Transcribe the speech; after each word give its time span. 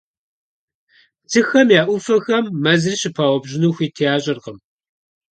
Псыхэм 1.25 1.67
я 1.81 1.83
Ӏуфэхэм 1.87 2.45
мэзыр 2.63 2.95
щыпаупщӀыну 2.99 3.73
хуит 3.75 3.95
ящӀыркъым. 4.13 4.57